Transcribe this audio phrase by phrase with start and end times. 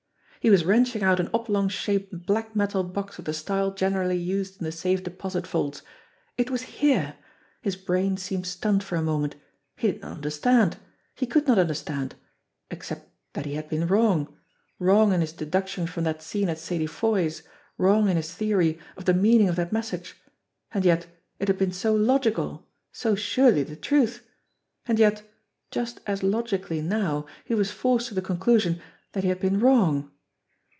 [0.43, 4.59] He was wrenching out an oblong shaped, black metal box of the style generally used
[4.59, 5.83] in the safe deposit vaults.
[6.35, 7.15] It was here!
[7.61, 9.35] His brain seemed stunned for a moment.
[9.75, 10.77] He did not understand.
[11.13, 12.15] He could not understand
[12.71, 14.35] except that he had been wrong
[14.79, 17.43] wrong in his deduction from that scene at Sadie Foy's,
[17.77, 20.15] wrong in his theory of the meaning of that message.
[20.71, 21.05] And yet
[21.37, 24.27] it had been so logical, so surely the truth!
[24.87, 25.21] And yet,
[25.69, 28.81] just as logically now, he was forced to the conclusion
[29.11, 30.09] that he had been wrong.